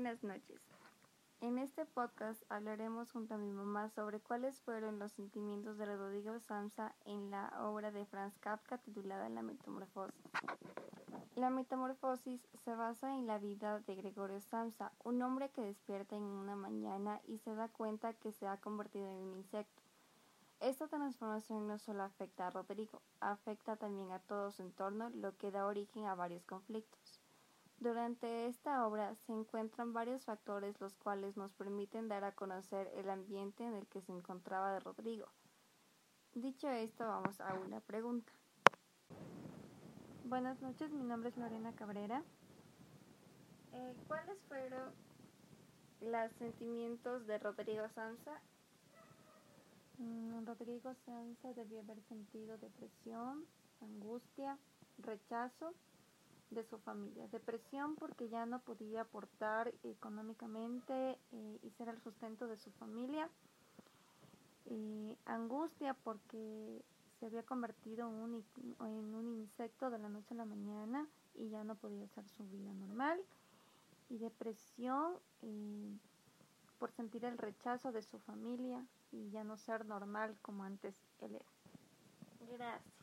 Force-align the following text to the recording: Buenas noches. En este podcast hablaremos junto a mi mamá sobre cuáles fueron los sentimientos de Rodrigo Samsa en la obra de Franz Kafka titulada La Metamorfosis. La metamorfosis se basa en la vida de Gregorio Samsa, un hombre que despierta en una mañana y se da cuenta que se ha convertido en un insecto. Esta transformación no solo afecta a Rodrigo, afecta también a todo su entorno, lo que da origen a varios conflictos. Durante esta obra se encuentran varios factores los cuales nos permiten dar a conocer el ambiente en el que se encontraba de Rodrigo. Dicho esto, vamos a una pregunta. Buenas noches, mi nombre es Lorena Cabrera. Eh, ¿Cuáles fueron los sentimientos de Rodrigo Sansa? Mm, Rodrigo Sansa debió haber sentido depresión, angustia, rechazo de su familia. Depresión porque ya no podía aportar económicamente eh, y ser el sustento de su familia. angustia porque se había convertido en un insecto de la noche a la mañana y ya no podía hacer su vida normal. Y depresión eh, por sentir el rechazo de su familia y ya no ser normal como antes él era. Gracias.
Buenas 0.00 0.24
noches. 0.24 0.62
En 1.42 1.58
este 1.58 1.84
podcast 1.84 2.42
hablaremos 2.48 3.12
junto 3.12 3.34
a 3.34 3.36
mi 3.36 3.50
mamá 3.52 3.90
sobre 3.90 4.18
cuáles 4.18 4.58
fueron 4.62 4.98
los 4.98 5.12
sentimientos 5.12 5.76
de 5.76 5.84
Rodrigo 5.84 6.40
Samsa 6.40 6.94
en 7.04 7.30
la 7.30 7.52
obra 7.60 7.90
de 7.90 8.06
Franz 8.06 8.34
Kafka 8.38 8.78
titulada 8.78 9.28
La 9.28 9.42
Metamorfosis. 9.42 10.24
La 11.36 11.50
metamorfosis 11.50 12.40
se 12.64 12.74
basa 12.74 13.14
en 13.14 13.26
la 13.26 13.36
vida 13.36 13.80
de 13.80 13.94
Gregorio 13.94 14.40
Samsa, 14.40 14.90
un 15.04 15.20
hombre 15.20 15.50
que 15.50 15.60
despierta 15.60 16.16
en 16.16 16.22
una 16.22 16.56
mañana 16.56 17.20
y 17.26 17.36
se 17.36 17.54
da 17.54 17.68
cuenta 17.68 18.14
que 18.14 18.32
se 18.32 18.46
ha 18.46 18.56
convertido 18.56 19.06
en 19.06 19.18
un 19.18 19.36
insecto. 19.36 19.82
Esta 20.60 20.88
transformación 20.88 21.66
no 21.66 21.78
solo 21.78 22.04
afecta 22.04 22.46
a 22.46 22.50
Rodrigo, 22.50 23.02
afecta 23.20 23.76
también 23.76 24.12
a 24.12 24.18
todo 24.20 24.50
su 24.50 24.62
entorno, 24.62 25.10
lo 25.10 25.36
que 25.36 25.50
da 25.50 25.66
origen 25.66 26.06
a 26.06 26.14
varios 26.14 26.46
conflictos. 26.46 27.19
Durante 27.80 28.46
esta 28.46 28.86
obra 28.86 29.14
se 29.14 29.32
encuentran 29.32 29.94
varios 29.94 30.26
factores 30.26 30.78
los 30.82 30.94
cuales 30.96 31.38
nos 31.38 31.54
permiten 31.54 32.08
dar 32.08 32.24
a 32.24 32.32
conocer 32.32 32.92
el 32.94 33.08
ambiente 33.08 33.64
en 33.64 33.72
el 33.72 33.86
que 33.86 34.02
se 34.02 34.12
encontraba 34.12 34.74
de 34.74 34.80
Rodrigo. 34.80 35.26
Dicho 36.34 36.68
esto, 36.68 37.08
vamos 37.08 37.40
a 37.40 37.54
una 37.54 37.80
pregunta. 37.80 38.30
Buenas 40.24 40.60
noches, 40.60 40.92
mi 40.92 41.02
nombre 41.02 41.30
es 41.30 41.38
Lorena 41.38 41.72
Cabrera. 41.74 42.22
Eh, 43.72 43.96
¿Cuáles 44.06 44.38
fueron 44.42 44.92
los 46.02 46.32
sentimientos 46.32 47.26
de 47.26 47.38
Rodrigo 47.38 47.88
Sansa? 47.94 48.42
Mm, 49.96 50.44
Rodrigo 50.44 50.92
Sansa 51.06 51.54
debió 51.54 51.80
haber 51.80 52.02
sentido 52.02 52.58
depresión, 52.58 53.46
angustia, 53.80 54.58
rechazo 54.98 55.72
de 56.50 56.64
su 56.64 56.78
familia. 56.78 57.26
Depresión 57.28 57.96
porque 57.96 58.28
ya 58.28 58.46
no 58.46 58.60
podía 58.60 59.02
aportar 59.02 59.72
económicamente 59.84 61.18
eh, 61.32 61.58
y 61.62 61.70
ser 61.70 61.88
el 61.88 62.00
sustento 62.00 62.46
de 62.46 62.56
su 62.56 62.70
familia. 62.72 63.28
angustia 65.26 65.94
porque 66.04 66.82
se 67.18 67.26
había 67.26 67.42
convertido 67.42 68.08
en 68.08 69.14
un 69.14 69.28
insecto 69.40 69.90
de 69.90 69.98
la 69.98 70.08
noche 70.08 70.34
a 70.34 70.38
la 70.38 70.44
mañana 70.44 71.06
y 71.34 71.48
ya 71.48 71.64
no 71.64 71.74
podía 71.74 72.04
hacer 72.04 72.26
su 72.28 72.44
vida 72.44 72.72
normal. 72.72 73.20
Y 74.08 74.18
depresión 74.18 75.14
eh, 75.42 75.96
por 76.78 76.90
sentir 76.92 77.24
el 77.24 77.38
rechazo 77.38 77.92
de 77.92 78.02
su 78.02 78.18
familia 78.18 78.84
y 79.12 79.30
ya 79.30 79.44
no 79.44 79.56
ser 79.56 79.86
normal 79.86 80.36
como 80.42 80.64
antes 80.64 80.94
él 81.20 81.36
era. 81.36 81.44
Gracias. 82.52 82.99